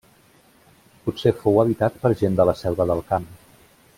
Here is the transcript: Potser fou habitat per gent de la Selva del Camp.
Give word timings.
Potser 1.09 1.33
fou 1.43 1.59
habitat 1.65 2.01
per 2.05 2.13
gent 2.23 2.39
de 2.41 2.49
la 2.51 2.57
Selva 2.65 2.91
del 2.93 3.07
Camp. 3.13 3.31